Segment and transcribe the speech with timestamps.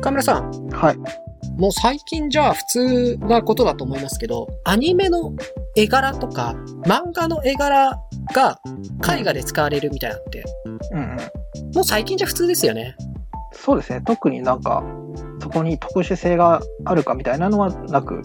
[0.00, 0.96] 河村さん、はい。
[1.58, 5.34] もう最近じゃあ普通なことだと思いますけど、アニメの
[5.76, 6.54] 絵柄とか、
[6.84, 7.98] 漫画の絵柄
[8.34, 8.58] が
[9.18, 11.16] 絵画で使われるみたいなのって、うんうん。
[11.74, 12.96] もう最近じゃ普通ですよね。
[13.52, 14.02] そうですね。
[14.06, 14.82] 特になんか、
[15.42, 18.22] そこに特殊性があるかみたいなのはなく、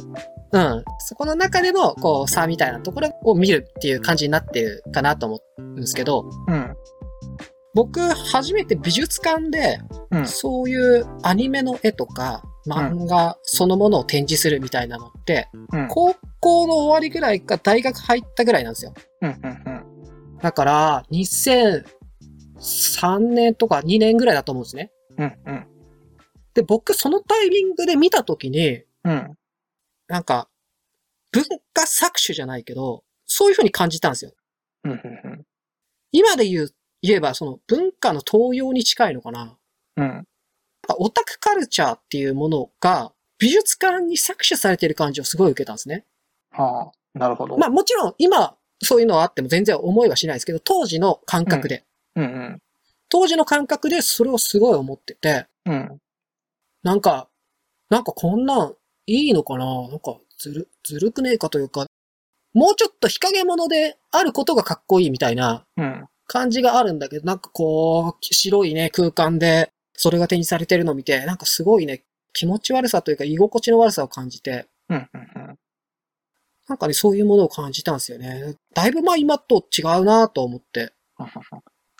[0.55, 0.83] うん。
[0.99, 6.73] そこの中での、こう、差みたいなところを見るっていう感じになってるかなと思うんですけど、うん。
[7.73, 9.79] 僕、初めて美術館で、
[10.11, 10.25] うん。
[10.25, 15.89] そういうアニメの絵とか、漫画そのものを展示するみたいなのって、うん。
[15.89, 18.93] 高校の終わりぐらいか大学入ったぐらいなんですよ。
[19.21, 19.29] うん。
[19.29, 19.39] うん。
[20.41, 21.83] だから、2003
[23.19, 24.89] 年とか2年ぐらいだと思うんですね。
[25.17, 25.33] うん。
[25.45, 25.67] うん。
[26.53, 29.37] で、僕、そのタイミングで見たときに、うん。
[30.07, 30.49] なんか、
[31.31, 34.33] 文化搾取じゃないけど、そういう風に感じたんですよ。
[34.83, 34.91] うん。
[34.91, 35.45] うん。
[36.11, 39.57] 今で言う、言えば、その文化の東洋に近いのかな。
[39.97, 40.27] うん。
[40.97, 46.05] オタクカルチャーっていうものが、美術館に搾取されてる感じをすごい受けたんですね。
[46.51, 47.57] はあ、なるほど。
[47.57, 51.83] まあもちろん今、そういうのはあっても全然思いはしないですけど、当時の感覚で、
[52.15, 52.23] うん。
[52.23, 52.61] うん。
[53.09, 56.01] 当時の感覚でそれをすごい思ってて、うん。
[56.83, 57.27] なんか、
[57.89, 58.75] なんかこんなん
[59.07, 59.65] いいのかな？
[59.89, 61.85] なんかずる、ずるくねえかというか、
[62.53, 66.05] もうちょっと日陰者であることがかっこいいみたいなうん。
[66.27, 72.03] 感じがあるんだけど、なんかこう、白いね、空間で、それが展示されてるのを見て、なんかすごいね、
[72.33, 75.09] 気持ち悪さというか居心地の悪さを感じて、うん。
[75.13, 75.59] うん。
[76.67, 78.55] なんかね、そういうものを感じたんですよね。
[78.73, 80.93] だいぶまあ今と違うなと思って。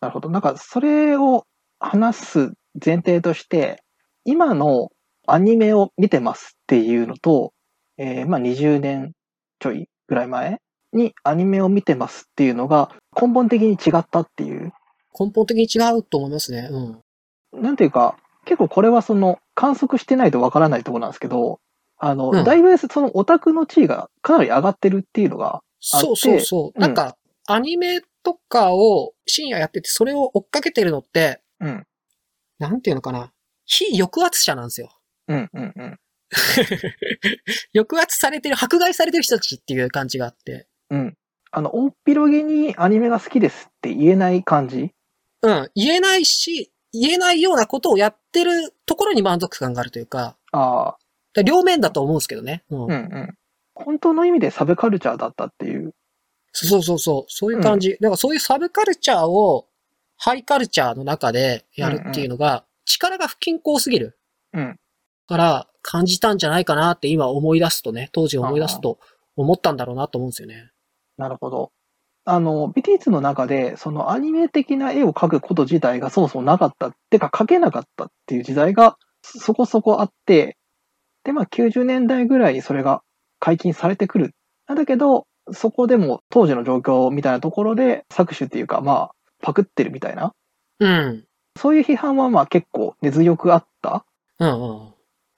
[0.01, 0.29] なるほど。
[0.29, 1.43] なんか、それを
[1.79, 2.53] 話す
[2.83, 3.83] 前提として、
[4.23, 4.89] 今の
[5.27, 7.53] アニメを見てますっていうのと、
[7.97, 9.13] えーまあ20年
[9.59, 10.59] ちょいぐらい前
[10.93, 14.73] にアニメを見てますっていうのが根本的に違ったっていう。
[15.17, 16.69] 根本的に違うと思いますね。
[16.71, 17.61] うん。
[17.61, 21.59] なんていうか、結構これはその観測してないとわからないところなんですけど、
[21.97, 25.61] あの、うんだいぶそのオタクの地位がかなり上がってるっていうのが、あっ
[26.01, 26.71] てそうそうそう。
[26.75, 27.15] うんなんか、
[27.47, 31.85] アニメとかを深夜やってて、それを追っかけてるのって、うん、
[32.59, 33.31] なんていうのかな。
[33.65, 34.89] 非抑圧者なんですよ。
[35.27, 35.99] うん、うん、うん。
[37.73, 40.67] 抑圧されてる、迫害されてる人たちっていう感じがあって。
[40.89, 41.17] うん。
[41.51, 44.91] あの、大っ広げにアニメが好きですって言えない感じ？
[45.41, 45.71] うん。
[45.75, 50.95] 言えないし、言えないようなことをやってるところに満足感があるというか、あ
[51.37, 52.63] あ、両面だと思うんですけどね。
[52.69, 52.83] うん。
[52.85, 53.37] うん、うん。
[53.73, 55.93] 本当の意味でサブカルチャーだったっていう。
[56.53, 57.25] そうそうそう。
[57.27, 57.91] そういう感じ。
[57.91, 59.67] だからそういうサブカルチャーを
[60.17, 64.17] ハイカルチャーの中でやるっていうのが、力が不均衡すぎる。
[64.53, 64.79] うん。
[65.27, 68.99] から感じたんじゃないかなって今思い出すとね、当時思い出すと
[69.35, 70.71] 思ったんだろうなと思うんですよね。
[71.17, 71.71] なるほど。
[72.25, 76.87] あの、BTS の中で、そのアニメ的な絵を描くこと自体がそもそもなかった。
[76.87, 80.57] ってか、描けなかったっていう時代がそこそこあって、
[81.23, 83.03] で、まあ90年代ぐらいにそれが
[83.39, 84.35] 解禁されてくる。
[84.67, 90.33] なんだけど、そこでも当時の状況みたいなところで搾取っていうか、まあ、パクってるみたいな。
[90.79, 91.25] うん。
[91.57, 94.05] そういう批判はまあ結構根強くあった
[94.39, 94.94] うんうん。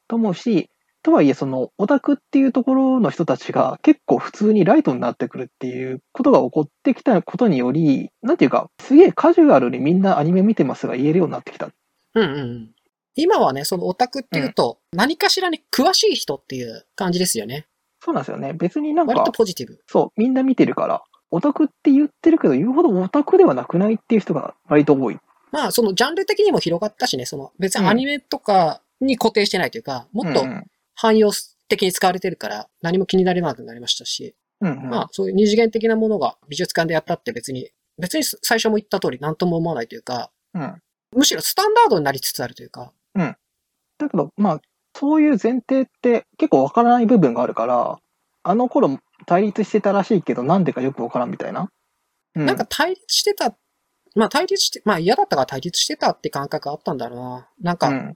[0.08, 0.70] と思うし、
[1.04, 11.70] とはいえそのオタクっていうところの人たちが結構普通にライトになってくるっていうことが起こってきたことにより、なんていうか、すげえカジュアルにみんなアニメ見てますが言えるようになってきた。
[12.16, 12.72] うんうんうん。
[13.16, 17.68] 今はね、そのオタクっていうと、何かしらに詳しい人っていう感じですよね。
[18.04, 18.54] そうなんですよね。
[18.54, 19.80] 別になん割かとポジティブ。
[19.88, 25.18] そう、みんな見てるから、オタクって言ってるけど言うほどオタクではなくないっていう人が割と多い。
[25.52, 30.66] まあ、そのジャンル的にも広がったしね、その別にアニメとかに固定してないというか、もっとうん
[31.00, 31.32] 汎用
[31.70, 34.90] 的に使われてるから、何も気になれなくなりましたし、うんうん。
[34.90, 37.70] まあ、そういう二次元的なものが美術館でやったって別に、
[38.00, 40.82] 別に最初も言った通り何とも思わないというか、うん。
[41.16, 42.92] むしろスタンダードになりつつあるというか、
[43.98, 44.62] だけど、まあ、
[44.96, 48.00] そういう前提って結構わからない部分があるから、
[48.44, 51.70] あの頃対立してたらしいけど、なんでかよくわからんみたいな。
[52.36, 53.56] うなんか対立してた、
[54.16, 57.50] まあ対立して、まあ嫌だったから対立してたって感覚あったんだろうな。
[57.62, 58.16] なんか、うん、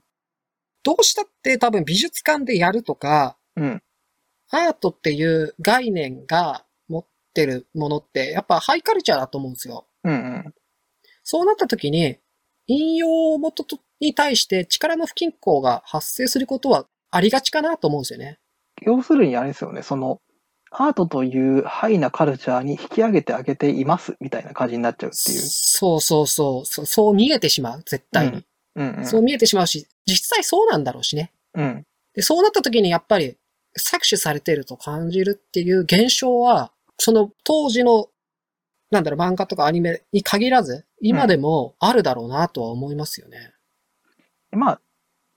[0.82, 3.82] どうしたって多分美術館でやるとか、うん、
[4.50, 9.86] アートっていう概念が持ってるものって、やっぱハイカルチャーだと思うんですよ。
[10.04, 10.54] うん、うん。
[11.24, 12.18] そうなった時に、
[12.66, 18.38] 引用元とに対して力の不均衡が発生することはありがちかなと思うんですよね。
[18.82, 20.20] 要するにあれですよね、その、
[20.70, 25.40] アートというハイなカルチャーに引き上げてあげていますみたいな感じになっちゃうっていう。
[25.40, 28.32] そうそうそうそう、そう見えてしまう、絶対に。
[28.32, 29.04] うん、うん。
[29.04, 31.32] そう見えてしまうし、実際そうなんだろうしね。
[31.54, 33.36] うん、で、そうなった時にやっぱり、
[33.78, 38.08] 搾取されてると感じるっていう現象は、その当時の、
[38.90, 43.52] なんだろう、漫画とかアニメに限らず、今でもあるだろうなとは思いますよね。
[44.50, 44.80] まあ、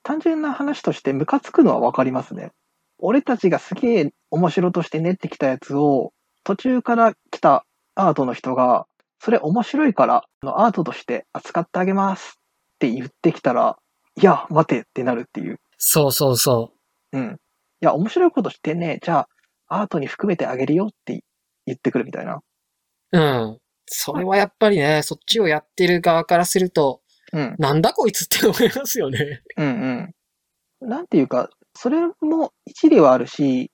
[0.02, 2.52] 単純な話としてムカつくのはわかりますね。
[2.98, 6.12] 俺たちがすげえ面白として練ってきたやつを、
[6.44, 8.86] 途中から来たアートの人が、
[9.18, 12.38] それ面白いから、アートとして扱ってあげます
[12.76, 13.76] って言ってきたら、
[14.20, 15.58] いや、待てってなるっていう。
[15.78, 16.72] そうそうそ
[17.12, 17.36] うん。
[17.80, 18.98] いや、面白いことしてんね。
[19.02, 19.26] じゃ
[19.68, 21.22] あ、アートに含めてあげるよって
[21.66, 22.40] 言ってくるみたいな。
[23.12, 23.18] う。
[23.18, 23.58] うん。
[23.86, 27.00] それはやっぱりね、そっちをやってる側からすると、
[27.32, 27.56] うん。
[27.58, 29.42] なんだこいつって思いますよね。
[29.56, 30.12] うん
[30.80, 30.88] うん。
[30.88, 33.70] なんていうか、それも一理はあるし、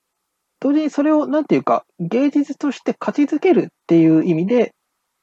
[0.59, 4.73] 同時にそれを、なんていうか、芸術として価値づけるっていう意味で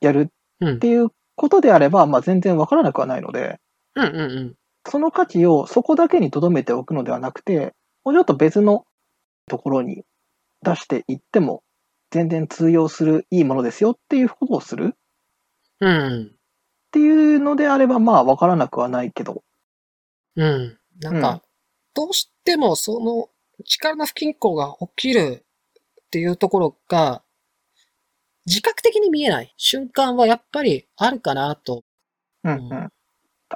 [0.01, 0.29] やる
[0.61, 0.87] うんって。
[0.89, 3.59] いうことであれば、まあ全然わからなくはないので、
[4.07, 4.55] うんうんうん。
[4.87, 7.75] その価値をそこだけに留めておくのではなくて、
[8.05, 8.87] もうちょっと別の
[9.49, 10.05] ところに
[10.63, 11.63] 出していっても、
[12.11, 14.97] 全然通用するいいものですよっていうことをする
[15.81, 16.31] うん。
[16.33, 19.45] っていうのであれば、まあわからなくはないけど、
[20.37, 20.79] うん。
[21.01, 21.43] なんうんか、
[21.95, 23.29] どうしてもその
[23.65, 25.45] 力の不均衡が起きる
[26.03, 27.23] っていうところが、
[28.47, 31.85] 自覚的に見えない瞬間はやっぱりあるかなと。
[32.45, 32.89] うんうん。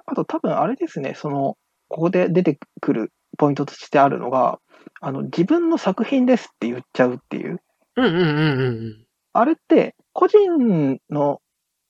[0.07, 1.57] あと多分あれですね、その、
[1.89, 4.59] ここで出てくるポイントとしてあるのが、
[5.01, 7.61] あの、自分の作品ですって言っちゃうっていう。
[7.97, 9.07] うんうんうんうんうん。
[9.33, 11.41] あれって、個人の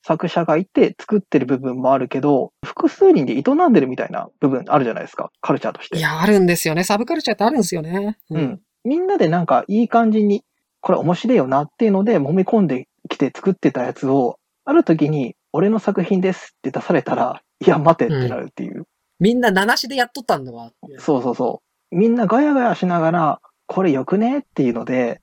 [0.07, 5.99] 作者がいて作ってる部分もあるけど、複数人で営んでるみたいな部分あるじゃないですか、カルチャーとして。
[5.99, 6.85] いや、あるんですよね。
[6.85, 8.19] サブカルチャーってあるんですよね。
[8.31, 8.39] う。
[8.39, 8.61] ん。
[8.85, 10.45] みんなでなんかいい感じに、
[10.81, 18.87] これ面白いよなっていうので揉み込んできて作ってたやつを、ある時に、俺の作品ですって出されたら、いや、待てってなるっていう。
[19.21, 20.73] みんな七しでやっとったんだわ。
[20.99, 21.63] そうそうそ
[21.93, 21.97] う。
[21.97, 25.21] みんなガヤガヤしながら、これよくねっていうので、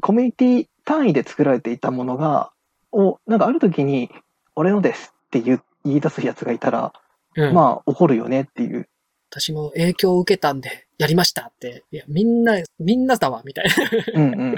[0.00, 2.52] コミュニティ単位で作られていたものが、
[2.92, 4.10] を、なんかある時に、
[4.56, 6.92] 俺のですって言い出すやつがいたら、
[7.36, 7.54] うん。
[7.54, 8.88] まあ怒るよねっていう。
[9.30, 11.84] 私も影響を受けたんで、やりましたって。
[11.90, 13.64] いや、みんな、みんなだわ、みたい
[14.14, 14.22] な。
[14.22, 14.54] うんうん。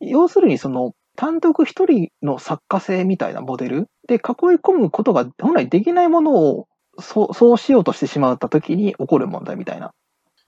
[0.00, 4.20] 要するにその、単独一人の作家性みたいなモデルで囲い
[4.56, 6.66] 込むことが本来できないものを
[6.98, 9.92] そうそうしようとしてしまった時に起こる問題みたいな。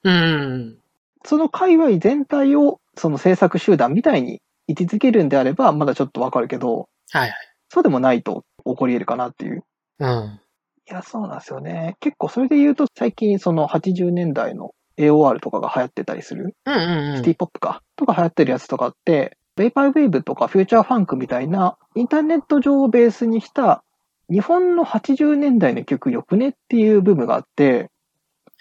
[0.03, 0.79] うん。
[1.27, 7.33] その界隈全体をその制作集団みたいに位置づけるんであればまだちょっとわかるけど、はいはい。
[7.69, 9.65] そうでもないと起こり得るかなっていう。
[9.99, 10.41] うん。
[10.89, 11.97] いや、そうなんですよね。
[12.01, 16.81] 結構それで言うと最近その80年代の AOR とかが流行ってたりする、うんうん
[17.11, 17.17] うん。
[17.19, 23.85] シティポップか、とか流行ってるやつとかって、ベイパーウェーブとかフューチャーファンクみたいなインターネット上をベースにした
[24.31, 27.89] 日本の80年代の曲よくねっていう部分があって、はい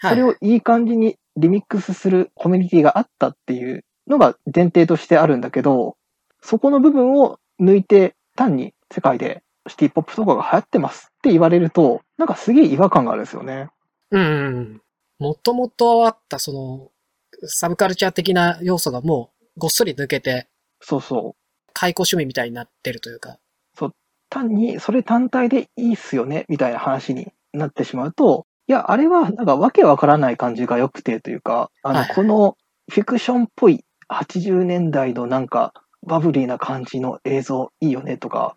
[0.04, 5.96] それをいい感じにリミックスするコミュニティがあったっていうのが前提としてあるんだけど、
[6.40, 13.68] そこの部分を抜いて単に世界でシティポップとかが流行ってますって言われると、なんかすげえ違和感があるんですよね。
[14.10, 14.82] うんうん。
[15.18, 16.90] もともとあった、その、
[17.48, 20.48] サブカルチャー的な要素がもう、ごっそり抜けて、
[20.82, 21.72] そうそう。
[21.72, 23.38] 解雇趣味みたいになってるというか。
[24.32, 32.56] 単にそれ単体でいいっすよねみたいな話になってしまうと、いや、あれはなんかわけわからない感じが良くてというか、あの、はいこの
[32.90, 35.72] フィクションっぽい80年代のなんか
[36.06, 38.56] バブリーな感じの映像いいよねとか、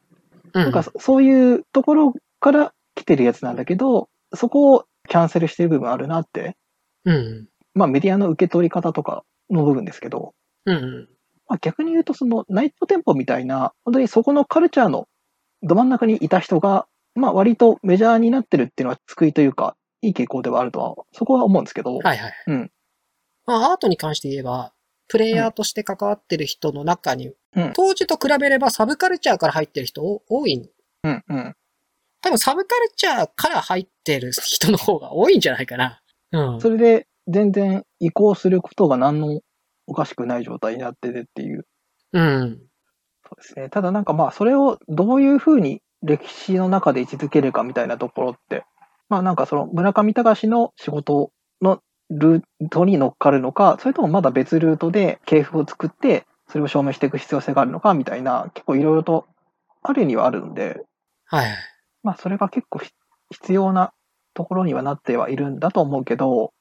[0.54, 0.64] うん。
[0.64, 6.56] なんかそそういうところから来てるやつなんだけど、そこをキャンセルしてる部分あるなって、
[7.04, 7.48] うん。
[7.74, 10.34] まあメディアの受け取り方とかの部分ですけど、
[10.66, 11.10] うんうん。
[11.48, 15.08] まあ、逆に言うと、そのナイトテンポみたいな、本当にそこのカルチャーの
[15.64, 22.34] ど真ん中にいた人が、まあ割とメジャーになってるっていうのは救いというか、いい傾向ではあるとは、そこは思うんですけど、はいはい。
[22.48, 22.72] うん。
[23.46, 24.74] まあ、アートに関して言えば、
[25.08, 27.36] プレイヤーとして関わってる人の中に、うん
[27.74, 30.70] 当時と比べればサブカルチャーから入ってる人お多い。
[31.04, 31.56] うん、うん。
[32.22, 36.02] 多分サブカルチャーから入ってる人の方が多いんじゃないかな。
[36.34, 36.62] うん。
[36.62, 39.40] それで全然移行することが何の
[39.88, 41.66] おかしくない状態になっててっていう。
[42.14, 42.60] うん。
[43.24, 43.70] そうですね。
[43.70, 48.64] ただなんかまあ、それをどういうふうに歴史の中で位置づけるかみたいなところって、
[49.10, 59.26] まあなんかその村上隆の仕事のルートに乗っかるのか、それともまだ別ルートで系譜を作って、それを証明していく必要性があるのかみたいな、結構いろいろと
[59.82, 60.84] あるにはあるんで、
[61.26, 61.58] はいはい。
[62.04, 62.92] まあそれが結構ひ
[63.32, 63.92] 必要な
[64.36, 66.54] ところにはなってはいるんだと思うけど、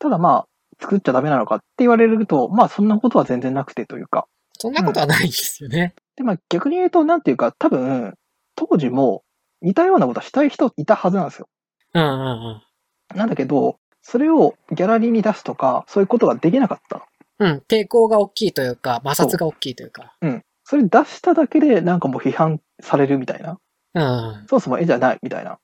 [0.00, 0.46] ただまあ、
[0.80, 4.26] 作っちゃダメなのかって言われると、まあそんなことは全然なくてというか、
[4.58, 5.94] そんなことはないんですよね。
[6.16, 8.14] で、まあ逆に言うと、なんていうか、多分、
[8.56, 9.22] 当時も
[9.62, 11.48] 似たようなことしたい人いたはずなんですよ。
[11.94, 13.16] うんうんうん。
[13.16, 17.06] なんだけど、それをギャラリーに出すとか、そういうことができなかった。
[17.38, 17.62] うん。
[17.68, 20.16] 抵抗が大きいというか、摩擦が大きいというか。
[20.20, 20.42] うん。
[20.64, 23.58] それ出しただけでなんかもう批判されるみたいな。
[23.94, 24.46] うん。
[24.48, 25.58] そもそも絵じゃないみたいな。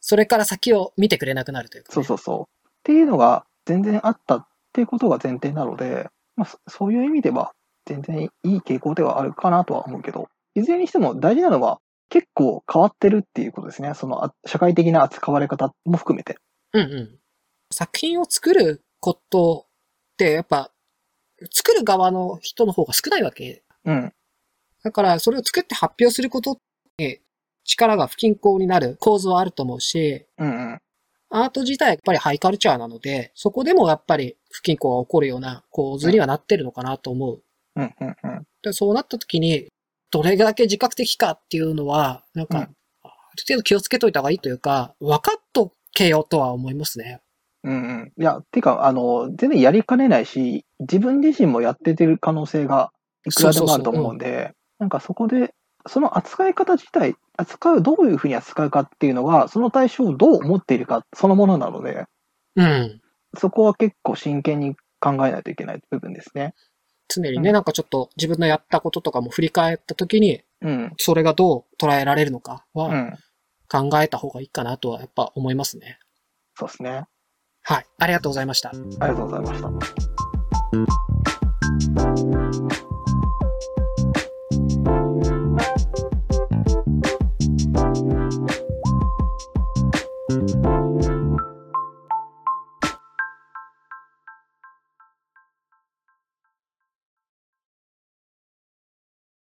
[0.00, 1.94] それから先を見てくれなくなるというか、ね。
[1.94, 2.68] そうそうそう。
[2.68, 7.52] っていうのが全然あったっていうことが前提なので、まあ、そそういう意味では
[7.84, 13.92] 全然いい傾向ではあるかなとは思うけど、いずれにしても大事なのは結構変わってるっていうことですね。
[13.94, 16.36] そのあ社会的な扱われ方も含めて。
[16.72, 17.18] うんうん。
[17.72, 20.70] 作品を作ることって、やっぱ、
[21.50, 23.62] 作る側の人の方が少ないわけ。
[23.84, 24.12] うん。
[24.82, 26.56] だから、それを作って発表することっ
[26.96, 27.22] て、
[27.64, 30.80] 力が不均衡になる構図はあると思うし、うんうん。
[31.38, 37.42] アート自体はやっぱりハイカルチャーなので、そこでもやっぱり不均衡が起こるような構図にはなってるのかなと思う。
[37.76, 38.46] うんうんうん。
[38.62, 39.66] でそうなった時に、
[40.10, 47.20] どれだけ自覚的かっていうのは、なんか、うんある程度気をつけといた方がいいというか、分かっとけよとは思いますね。
[47.64, 48.12] うんうん。
[48.16, 52.92] いや、てか、あの、全然やりかねないし、自分自身もやっててる可能性が
[53.26, 55.52] いくらでもあると思うんで、なんかそこで、
[55.88, 62.06] その扱い方自体、扱う、どういうふうに扱うかっていうのが、その対象をどう思っているかそのものなので、
[62.56, 63.00] うん。
[63.36, 66.54] そこは結構真剣に考えないといけない部分ですね。
[67.08, 70.92] 常にね、うんなんかちょっと自分のやったこととかも振り返った時に、うん。
[70.98, 73.12] それがどう捉えられるのかはうん。
[73.68, 75.98] 考えた方がいいかなとはやっぱ思いますね。
[76.54, 77.04] そうですね。
[77.62, 77.86] はい。
[77.98, 78.70] ありがとうございました。
[78.70, 79.62] ありがとうございまし
[82.40, 82.45] た。